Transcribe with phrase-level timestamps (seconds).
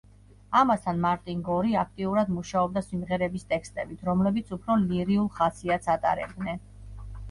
[0.61, 6.69] ამასთან, მარტინ გორი აქტიურად მუშაობდა სიმღერების ტექსტებით, რომლებიც უფრო ლირიულ ხასიათს ატარებდნენ.